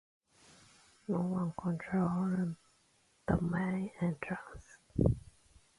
[1.07, 2.55] No one controls
[3.27, 4.79] the main entrance.